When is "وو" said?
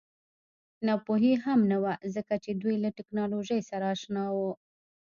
4.35-4.51